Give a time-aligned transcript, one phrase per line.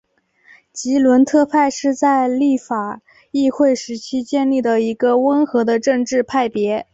[0.73, 6.87] 吉伦特派是在立法议会时期建立的一个温和的政治派别。